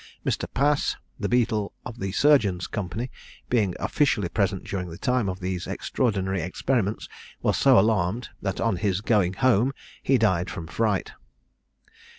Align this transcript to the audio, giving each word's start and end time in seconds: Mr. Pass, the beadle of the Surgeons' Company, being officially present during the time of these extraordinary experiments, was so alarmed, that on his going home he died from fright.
Mr. 0.25 0.51
Pass, 0.51 0.95
the 1.19 1.29
beadle 1.29 1.73
of 1.85 1.99
the 1.99 2.11
Surgeons' 2.11 2.65
Company, 2.65 3.11
being 3.51 3.75
officially 3.79 4.29
present 4.29 4.63
during 4.63 4.89
the 4.89 4.97
time 4.97 5.29
of 5.29 5.39
these 5.41 5.67
extraordinary 5.67 6.41
experiments, 6.41 7.07
was 7.43 7.55
so 7.55 7.77
alarmed, 7.77 8.29
that 8.41 8.59
on 8.59 8.77
his 8.77 9.01
going 9.01 9.33
home 9.33 9.71
he 10.01 10.17
died 10.17 10.49
from 10.49 10.65
fright. 10.65 11.11